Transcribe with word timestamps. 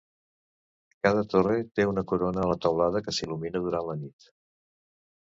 Cada 1.07 1.23
torre 1.33 1.57
té 1.79 1.85
una 1.89 2.03
corona 2.11 2.41
a 2.45 2.47
la 2.53 2.55
teulada 2.63 3.03
que 3.09 3.13
s"il·lumina 3.17 3.63
durant 3.67 3.87
la 3.91 3.97
nit. 4.01 4.27